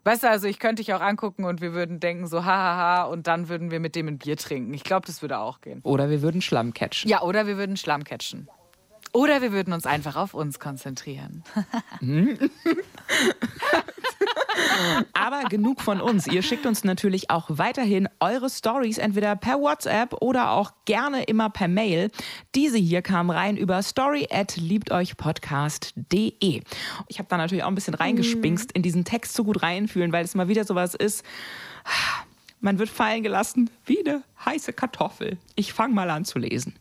[0.05, 3.27] Weißt du, also ich könnte dich auch angucken und wir würden denken so hahaha und
[3.29, 4.75] dann würden wir mit dem ein Bier trinken.
[4.75, 5.81] Ich glaube, das würde auch gehen.
[5.85, 7.09] Oder wir würden Schlamm catchen.
[7.09, 8.49] Ja, oder wir würden Schlamm catchen.
[9.13, 11.45] Oder wir würden uns einfach auf uns konzentrieren.
[15.13, 16.27] Aber genug von uns.
[16.27, 21.51] Ihr schickt uns natürlich auch weiterhin eure Stories, entweder per WhatsApp oder auch gerne immer
[21.51, 22.11] per Mail.
[22.55, 26.63] Diese hier kam rein über story at liebteuchpodcast.de.
[27.09, 30.25] Ich habe da natürlich auch ein bisschen reingespinkst, in diesen Text so gut reinfühlen, weil
[30.25, 31.25] es mal wieder sowas ist.
[32.61, 35.39] Man wird fallen gelassen wie eine heiße Kartoffel.
[35.57, 36.75] Ich fange mal an zu lesen.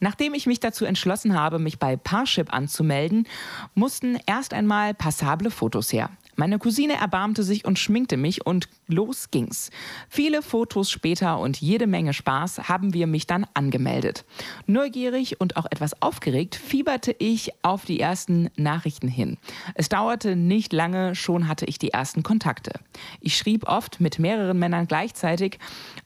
[0.00, 3.28] Nachdem ich mich dazu entschlossen habe, mich bei Parship anzumelden,
[3.74, 6.10] mussten erst einmal passable Fotos her.
[6.36, 9.70] Meine Cousine erbarmte sich und schminkte mich und los ging's.
[10.08, 14.24] Viele Fotos später und jede Menge Spaß haben wir mich dann angemeldet.
[14.66, 19.38] Neugierig und auch etwas aufgeregt fieberte ich auf die ersten Nachrichten hin.
[19.74, 22.72] Es dauerte nicht lange, schon hatte ich die ersten Kontakte.
[23.20, 25.58] Ich schrieb oft mit mehreren Männern gleichzeitig,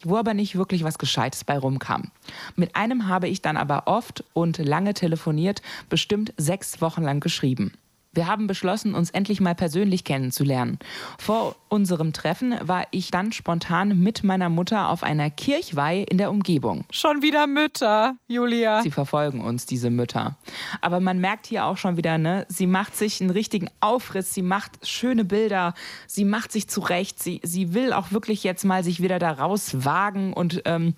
[0.02, 2.10] wo aber nicht wirklich was Gescheites bei rumkam.
[2.56, 7.72] Mit einem habe ich dann aber oft und lange telefoniert, bestimmt sechs Wochen lang geschrieben.
[8.14, 10.78] Wir haben beschlossen, uns endlich mal persönlich kennenzulernen.
[11.18, 16.30] Vor unserem Treffen war ich dann spontan mit meiner Mutter auf einer Kirchweih in der
[16.30, 16.84] Umgebung.
[16.90, 18.82] Schon wieder Mütter, Julia.
[18.82, 20.36] Sie verfolgen uns, diese Mütter.
[20.80, 24.42] Aber man merkt hier auch schon wieder, ne, sie macht sich einen richtigen Aufriss, sie
[24.42, 25.74] macht schöne Bilder,
[26.06, 30.32] sie macht sich zurecht, sie, sie will auch wirklich jetzt mal sich wieder da rauswagen
[30.32, 30.94] und ähm,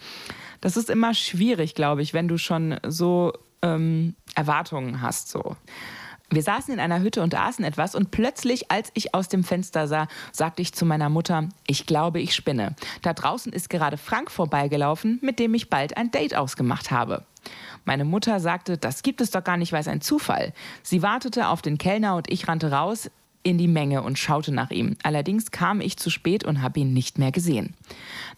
[0.60, 5.56] das ist immer schwierig, glaube ich, wenn du schon so ähm, Erwartungen hast, so.
[6.28, 9.86] Wir saßen in einer Hütte und aßen etwas und plötzlich, als ich aus dem Fenster
[9.86, 12.74] sah, sagte ich zu meiner Mutter, ich glaube, ich spinne.
[13.02, 17.24] Da draußen ist gerade Frank vorbeigelaufen, mit dem ich bald ein Date ausgemacht habe.
[17.84, 20.52] Meine Mutter sagte, das gibt es doch gar nicht, weil es ein Zufall.
[20.82, 23.08] Sie wartete auf den Kellner und ich rannte raus.
[23.46, 24.96] In die Menge und schaute nach ihm.
[25.04, 27.74] Allerdings kam ich zu spät und habe ihn nicht mehr gesehen.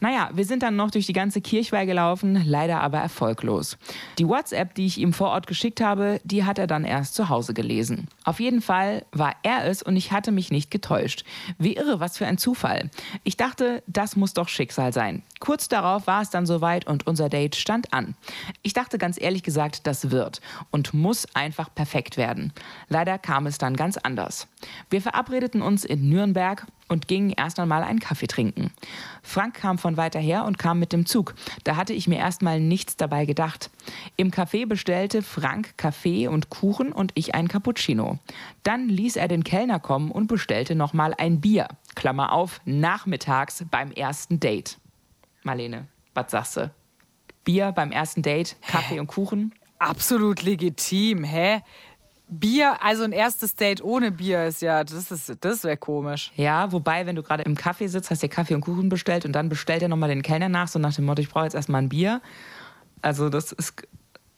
[0.01, 3.79] Naja, wir sind dann noch durch die ganze Kirchweih gelaufen, leider aber erfolglos.
[4.19, 7.31] Die WhatsApp, die ich ihm vor Ort geschickt habe, die hat er dann erst zu
[7.31, 8.09] Hause gelesen.
[8.25, 11.25] Auf jeden Fall war er es und ich hatte mich nicht getäuscht.
[11.59, 12.91] Wie irre, was für ein Zufall.
[13.25, 15.23] Ich dachte, das muss doch Schicksal sein.
[15.41, 18.15] Kurz darauf war es dann soweit und unser Date stand an.
[18.63, 22.53] Ich dachte ganz ehrlich gesagt, das wird und muss einfach perfekt werden.
[22.91, 24.49] Leider kam es dann ganz anders.
[24.91, 28.73] Wir verabredeten uns in Nürnberg und gingen erst einmal einen Kaffee trinken.
[29.23, 31.35] Frank kam von weiter her und kam mit dem Zug.
[31.65, 33.71] Da hatte ich mir erstmal nichts dabei gedacht.
[34.17, 38.19] Im Café bestellte Frank Kaffee und Kuchen und ich ein Cappuccino.
[38.63, 41.69] Dann ließ er den Kellner kommen und bestellte nochmal ein Bier.
[41.95, 44.79] Klammer auf, nachmittags beim ersten Date.
[45.43, 46.71] Marlene, was sagst du?
[47.45, 49.55] Bier beim ersten Date, Kaffee und Kuchen?
[49.79, 51.63] Absolut legitim, hä?
[52.29, 56.31] Bier, also ein erstes Date ohne Bier ist ja, das ist, das wäre komisch.
[56.37, 59.33] Ja, wobei, wenn du gerade im Kaffee sitzt, hast dir Kaffee und Kuchen bestellt und
[59.33, 61.83] dann bestellt er nochmal den Kellner nach, so nach dem Motto, ich brauche jetzt erstmal
[61.83, 62.21] ein Bier.
[63.01, 63.83] Also das ist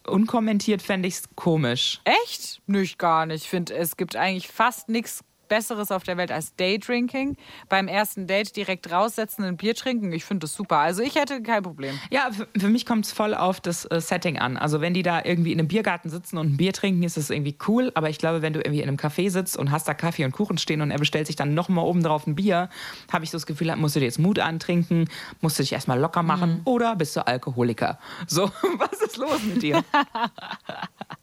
[0.07, 2.01] unkommentiert fände ich es komisch.
[2.25, 2.61] Echt?
[2.67, 3.43] Nicht gar nicht.
[3.43, 7.35] Ich finde, es gibt eigentlich fast nichts Besseres auf der Welt als Daydrinking.
[7.67, 10.77] Beim ersten Date direkt raussetzen, ein Bier trinken, ich finde das super.
[10.77, 11.99] Also ich hätte kein Problem.
[12.09, 14.55] Ja, für, mich kommt es voll auf das äh, Setting an.
[14.55, 17.29] Also wenn die da irgendwie in einem Biergarten sitzen und ein Bier trinken, ist das
[17.29, 17.91] irgendwie cool.
[17.95, 20.31] Aber ich glaube, wenn du irgendwie in einem Café sitzt und hast da Kaffee und
[20.31, 22.69] Kuchen stehen und er bestellt sich dann nochmal oben drauf ein Bier,
[23.11, 25.09] habe ich so das Gefühl, musst du dir jetzt Mut antrinken,
[25.41, 26.61] musst du dich erstmal locker machen mhm.
[26.63, 27.99] oder bist du Alkoholiker?
[28.25, 28.43] So,
[28.77, 29.83] was ist los mit dir?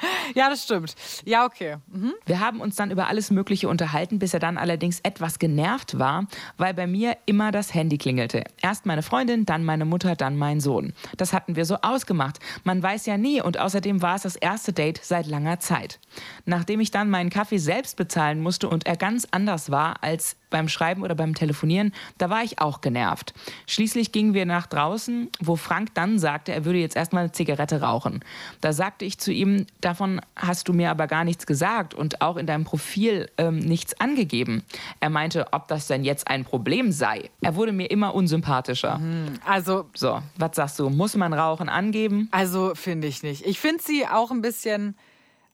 [0.34, 0.94] Ja, das stimmt.
[1.24, 1.76] Ja, okay.
[1.88, 2.12] Mhm.
[2.24, 6.26] Wir haben uns dann über alles Mögliche unterhalten, bis er dann allerdings etwas genervt war,
[6.56, 8.44] weil bei mir immer das Handy klingelte.
[8.62, 10.92] Erst meine Freundin, dann meine Mutter, dann mein Sohn.
[11.16, 12.38] Das hatten wir so ausgemacht.
[12.64, 15.98] Man weiß ja nie und außerdem war es das erste Date seit langer Zeit.
[16.44, 20.68] Nachdem ich dann meinen Kaffee selbst bezahlen musste und er ganz anders war als beim
[20.68, 23.32] Schreiben oder beim Telefonieren, da war ich auch genervt.
[23.66, 27.80] Schließlich gingen wir nach draußen, wo Frank dann sagte, er würde jetzt erstmal eine Zigarette
[27.80, 28.20] rauchen.
[28.60, 32.36] Da sagte ich zu ihm, davon hast du mir aber gar nichts gesagt und auch
[32.36, 34.64] in deinem Profil ähm, nichts angegeben.
[35.00, 37.30] Er meinte, ob das denn jetzt ein Problem sei.
[37.40, 38.98] Er wurde mir immer unsympathischer.
[38.98, 39.86] Mhm, also.
[39.94, 40.90] So, was sagst du?
[40.90, 42.28] Muss man Rauchen angeben?
[42.30, 43.46] Also, finde ich nicht.
[43.46, 44.96] Ich finde sie auch ein bisschen.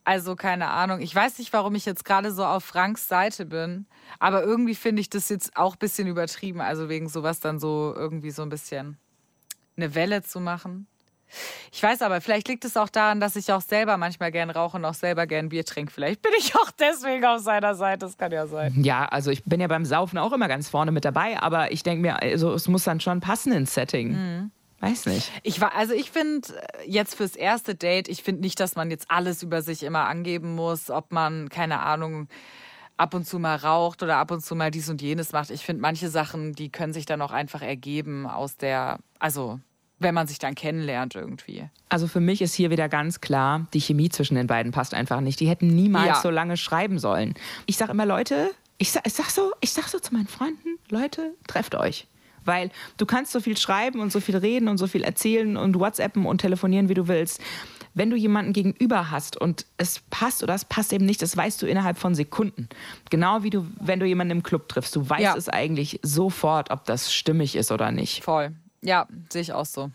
[0.06, 1.00] Also keine Ahnung.
[1.00, 3.86] Ich weiß nicht, warum ich jetzt gerade so auf Franks Seite bin.
[4.20, 6.60] Aber irgendwie finde ich das jetzt auch ein bisschen übertrieben.
[6.60, 8.98] Also wegen sowas dann so irgendwie so ein bisschen
[9.76, 10.86] eine Welle zu machen.
[11.72, 14.76] Ich weiß aber, vielleicht liegt es auch daran, dass ich auch selber manchmal gern rauche
[14.76, 15.92] und auch selber gern Bier trinke.
[15.92, 18.06] Vielleicht bin ich auch deswegen auf seiner Seite.
[18.06, 18.80] Das kann ja sein.
[18.84, 21.82] Ja, also ich bin ja beim Saufen auch immer ganz vorne mit dabei, aber ich
[21.82, 24.12] denke mir, also es muss dann schon passen ins Setting.
[24.12, 24.50] Mhm.
[24.90, 25.30] Weiß nicht.
[25.42, 26.48] Ich war, also ich finde
[26.86, 30.54] jetzt fürs erste Date, ich finde nicht, dass man jetzt alles über sich immer angeben
[30.54, 32.28] muss, ob man, keine Ahnung,
[32.96, 35.50] ab und zu mal raucht oder ab und zu mal dies und jenes macht.
[35.50, 39.60] Ich finde manche Sachen, die können sich dann auch einfach ergeben aus der, also
[39.98, 41.68] wenn man sich dann kennenlernt irgendwie.
[41.88, 45.20] Also für mich ist hier wieder ganz klar, die Chemie zwischen den beiden passt einfach
[45.20, 45.40] nicht.
[45.40, 46.20] Die hätten niemals ja.
[46.20, 47.34] so lange schreiben sollen.
[47.66, 50.78] Ich sage immer, Leute, ich sag, ich sag so, ich sag so zu meinen Freunden,
[50.90, 52.06] Leute, trefft euch.
[52.46, 55.78] Weil du kannst so viel schreiben und so viel reden und so viel erzählen und
[55.78, 57.40] WhatsAppen und telefonieren, wie du willst.
[57.94, 61.60] Wenn du jemanden gegenüber hast und es passt oder es passt eben nicht, das weißt
[61.62, 62.68] du innerhalb von Sekunden.
[63.10, 64.94] Genau wie du, wenn du jemanden im Club triffst.
[64.94, 65.36] Du weißt ja.
[65.36, 68.22] es eigentlich sofort, ob das stimmig ist oder nicht.
[68.22, 68.52] Voll.
[68.82, 69.90] Ja, sehe ich auch so.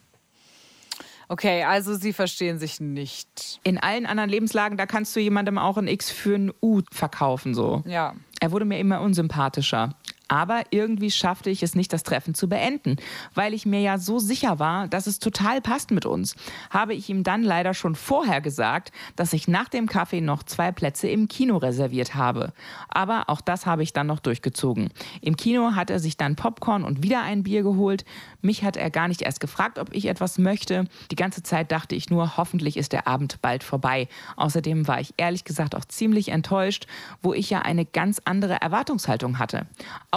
[1.31, 3.61] Okay, also sie verstehen sich nicht.
[3.63, 7.53] In allen anderen Lebenslagen, da kannst du jemandem auch ein X für ein U verkaufen,
[7.53, 7.83] so.
[7.85, 8.15] Ja.
[8.41, 9.95] Er wurde mir immer unsympathischer.
[10.31, 12.95] Aber irgendwie schaffte ich es nicht, das Treffen zu beenden,
[13.33, 16.37] weil ich mir ja so sicher war, dass es total passt mit uns.
[16.69, 20.71] Habe ich ihm dann leider schon vorher gesagt, dass ich nach dem Kaffee noch zwei
[20.71, 22.53] Plätze im Kino reserviert habe.
[22.87, 24.93] Aber auch das habe ich dann noch durchgezogen.
[25.19, 28.05] Im Kino hat er sich dann Popcorn und wieder ein Bier geholt.
[28.41, 30.85] Mich hat er gar nicht erst gefragt, ob ich etwas möchte.
[31.11, 34.07] Die ganze Zeit dachte ich nur, hoffentlich ist der Abend bald vorbei.
[34.37, 36.87] Außerdem war ich ehrlich gesagt auch ziemlich enttäuscht,
[37.21, 39.67] wo ich ja eine ganz andere Erwartungshaltung hatte.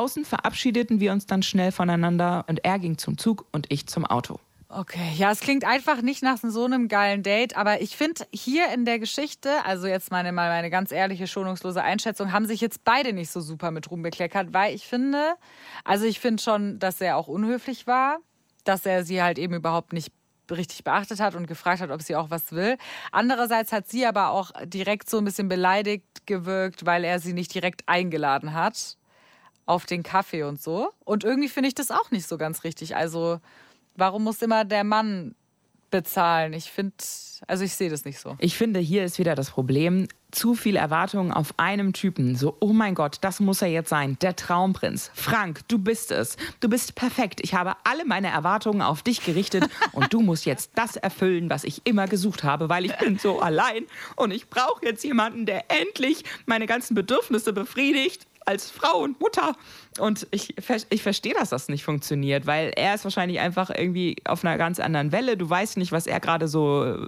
[0.05, 4.05] Außen verabschiedeten wir uns dann schnell voneinander und er ging zum Zug und ich zum
[4.05, 4.39] Auto.
[4.69, 8.69] Okay, ja, es klingt einfach nicht nach so einem geilen Date, aber ich finde hier
[8.75, 12.85] in der Geschichte, also jetzt meine mal meine ganz ehrliche, schonungslose Einschätzung, haben sich jetzt
[12.85, 15.37] beide nicht so super mit Ruhm bekleckert, weil ich finde,
[15.85, 18.19] also ich finde schon, dass er auch unhöflich war,
[18.65, 20.13] dass er sie halt eben überhaupt nicht
[20.51, 22.77] richtig beachtet hat und gefragt hat, ob sie auch was will.
[23.11, 27.55] Andererseits hat sie aber auch direkt so ein bisschen beleidigt gewirkt, weil er sie nicht
[27.55, 28.99] direkt eingeladen hat
[29.67, 30.91] auf den Kaffee und so.
[31.05, 32.97] Und irgendwie finde ich das auch nicht so ganz richtig.
[32.97, 33.41] Also,
[33.97, 35.35] warum muss immer der Mann
[35.95, 36.55] bezahlen.
[36.55, 36.93] Ich finde,
[37.47, 38.35] also ich sehe das nicht so.
[38.41, 40.09] Ich finde, hier ist wieder das Problem.
[40.33, 42.35] Zu viel Erwartungen auf einem Typen.
[42.35, 44.19] So, oh mein Gott, das muss er jetzt sein.
[44.21, 45.13] Der Traumprinz.
[45.15, 46.37] Frank, du bist es.
[46.59, 47.39] Du bist perfekt.
[47.45, 51.63] Ich habe alle meine Erwartungen auf dich gerichtet und du musst jetzt das erfüllen, was
[51.63, 53.85] ich immer gesucht habe, weil ich bin so allein
[54.17, 59.57] und ich brauche jetzt jemanden, der endlich meine ganzen Bedürfnisse befriedigt als Frau und Mutter.
[59.99, 60.55] Und ich,
[60.91, 64.81] ich verstehe, dass das nicht funktioniert, weil er ist wahrscheinlich einfach irgendwie auf einer ganz
[64.81, 65.37] anderen Welle.
[65.37, 67.07] Du weißt nicht, was er gerade so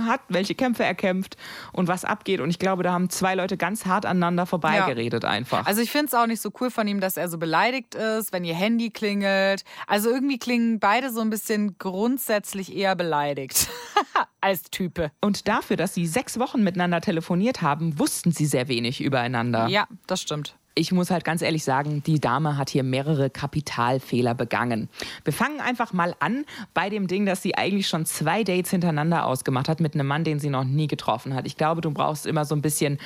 [0.00, 1.36] hat, welche Kämpfe er kämpft
[1.72, 2.40] und was abgeht.
[2.40, 5.30] Und ich glaube, da haben zwei Leute ganz hart aneinander vorbeigeredet ja.
[5.30, 5.66] einfach.
[5.66, 8.32] Also ich finde es auch nicht so cool von ihm, dass er so beleidigt ist,
[8.32, 9.64] wenn ihr Handy klingelt.
[9.86, 13.68] Also irgendwie klingen beide so ein bisschen grundsätzlich eher beleidigt
[14.40, 15.10] als Type.
[15.20, 19.68] Und dafür, dass sie sechs Wochen miteinander telefoniert haben, wussten sie sehr wenig übereinander.
[19.68, 24.34] Ja, das stimmt ich muss halt ganz ehrlich sagen, die Dame hat hier mehrere Kapitalfehler
[24.34, 24.88] begangen.
[25.22, 29.26] Wir fangen einfach mal an bei dem Ding, dass sie eigentlich schon zwei Dates hintereinander
[29.26, 31.46] ausgemacht hat mit einem Mann, den sie noch nie getroffen hat.
[31.46, 32.98] Ich glaube, du brauchst immer so ein bisschen.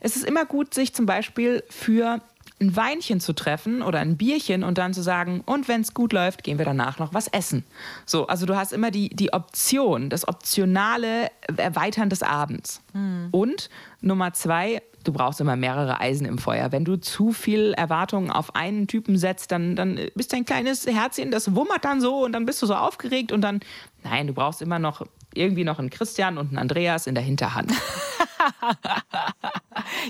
[0.00, 2.20] Es ist immer gut, sich zum Beispiel für
[2.60, 6.12] ein Weinchen zu treffen oder ein Bierchen und dann zu sagen, und wenn es gut
[6.12, 7.64] läuft, gehen wir danach noch was essen.
[8.04, 12.82] So, also du hast immer die, die Option, das optionale Erweitern des Abends.
[12.92, 13.28] Hm.
[13.30, 13.70] Und
[14.02, 16.70] Nummer zwei, du brauchst immer mehrere Eisen im Feuer.
[16.70, 21.30] Wenn du zu viel Erwartungen auf einen Typen setzt, dann, dann bist dein kleines Herzchen,
[21.30, 23.60] das wummert dann so und dann bist du so aufgeregt und dann,
[24.04, 27.72] nein, du brauchst immer noch irgendwie noch einen Christian und einen Andreas in der Hinterhand.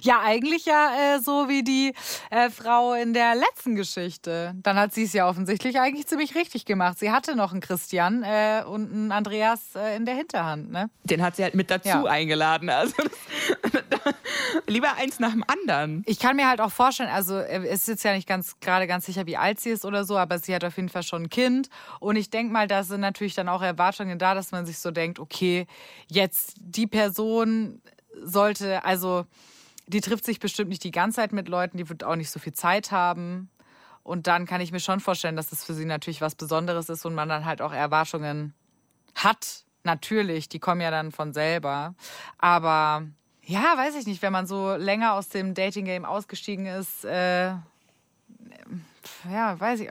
[0.02, 1.94] ja, eigentlich ja äh, so wie die
[2.30, 4.54] äh, Frau in der letzten Geschichte.
[4.62, 6.98] Dann hat sie es ja offensichtlich eigentlich ziemlich richtig gemacht.
[6.98, 10.70] Sie hatte noch einen Christian äh, und einen Andreas äh, in der Hinterhand.
[10.70, 10.90] Ne?
[11.04, 12.04] Den hat sie halt mit dazu ja.
[12.04, 12.70] eingeladen.
[12.70, 12.94] Also
[14.66, 16.02] lieber eins nach dem anderen.
[16.06, 18.86] Ich kann mir halt auch vorstellen, also äh, es ist jetzt ja nicht ganz gerade
[18.86, 21.24] ganz sicher, wie alt sie ist oder so, aber sie hat auf jeden Fall schon
[21.24, 21.68] ein Kind.
[21.98, 24.90] Und ich denke mal, da sind natürlich dann auch Erwartungen da, dass man sich so
[24.90, 25.66] denkt, okay,
[26.08, 27.80] jetzt die Person
[28.22, 29.26] sollte, also
[29.90, 32.38] die trifft sich bestimmt nicht die ganze Zeit mit Leuten, die wird auch nicht so
[32.38, 33.50] viel Zeit haben.
[34.02, 37.04] Und dann kann ich mir schon vorstellen, dass das für sie natürlich was Besonderes ist
[37.04, 38.54] und man dann halt auch Erwartungen
[39.14, 39.64] hat.
[39.82, 41.94] Natürlich, die kommen ja dann von selber.
[42.38, 43.06] Aber
[43.44, 47.54] ja, weiß ich nicht, wenn man so länger aus dem Dating-Game ausgestiegen ist, äh,
[49.30, 49.90] ja, weiß ich,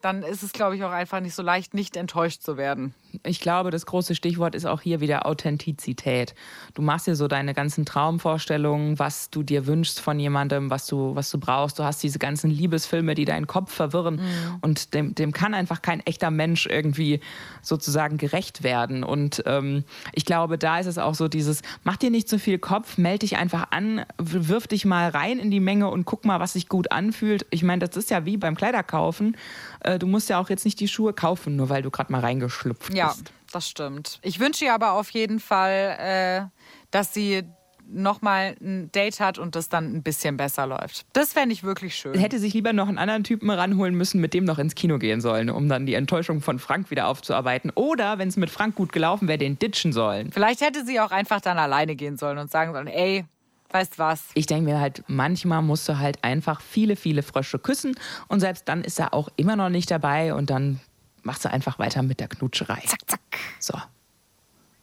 [0.00, 2.94] dann ist es, glaube ich, auch einfach nicht so leicht, nicht enttäuscht zu werden
[3.24, 6.34] ich glaube, das große Stichwort ist auch hier wieder Authentizität.
[6.74, 11.14] Du machst dir so deine ganzen Traumvorstellungen, was du dir wünschst von jemandem, was du,
[11.14, 11.78] was du brauchst.
[11.78, 14.16] Du hast diese ganzen Liebesfilme, die deinen Kopf verwirren.
[14.16, 14.58] Mhm.
[14.60, 17.20] Und dem, dem kann einfach kein echter Mensch irgendwie
[17.62, 19.04] sozusagen gerecht werden.
[19.04, 22.40] Und ähm, ich glaube, da ist es auch so dieses, mach dir nicht zu so
[22.40, 26.24] viel Kopf, melde dich einfach an, wirf dich mal rein in die Menge und guck
[26.24, 27.46] mal, was sich gut anfühlt.
[27.50, 29.36] Ich meine, das ist ja wie beim Kleiderkaufen.
[29.80, 32.20] Äh, du musst ja auch jetzt nicht die Schuhe kaufen, nur weil du gerade mal
[32.20, 33.28] reingeschlüpft ja, bist.
[33.28, 34.18] Ja, das stimmt.
[34.22, 36.60] Ich wünsche ihr aber auf jeden Fall, äh,
[36.90, 37.44] dass sie
[37.92, 41.06] nochmal ein Date hat und das dann ein bisschen besser läuft.
[41.12, 42.16] Das fände ich wirklich schön.
[42.18, 45.20] Hätte sich lieber noch einen anderen Typen ranholen müssen, mit dem noch ins Kino gehen
[45.20, 47.70] sollen, um dann die Enttäuschung von Frank wieder aufzuarbeiten.
[47.74, 50.30] Oder, wenn es mit Frank gut gelaufen wäre, den ditchen sollen.
[50.32, 53.24] Vielleicht hätte sie auch einfach dann alleine gehen sollen und sagen sollen, ey,
[53.70, 54.24] weißt was.
[54.34, 57.94] Ich denke mir halt, manchmal musst du halt einfach viele, viele Frösche küssen
[58.28, 60.80] und selbst dann ist er auch immer noch nicht dabei und dann
[61.22, 62.82] machst du einfach weiter mit der Knutscherei.
[62.86, 63.20] Zack, zack.
[63.58, 63.74] So.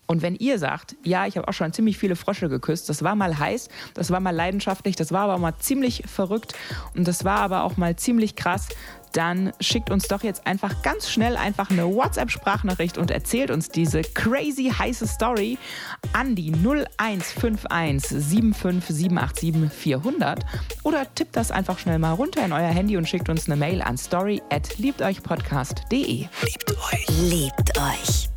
[0.08, 3.16] Und wenn ihr sagt, ja, ich habe auch schon ziemlich viele Frösche geküsst, das war
[3.16, 6.54] mal heiß, das war mal leidenschaftlich, das war aber auch mal ziemlich verrückt
[6.96, 8.70] und das war aber auch mal ziemlich krass,
[9.14, 14.02] dann schickt uns doch jetzt einfach ganz schnell einfach eine WhatsApp-Sprachnachricht und erzählt uns diese
[14.02, 15.58] crazy heiße Story
[16.14, 20.46] an die 0151 75787 400
[20.84, 23.82] oder tippt das einfach schnell mal runter in euer Handy und schickt uns eine Mail
[23.82, 26.28] an story at liebteuchpodcast.de.
[26.44, 27.08] Liebt euch.
[27.30, 28.37] Liebt euch.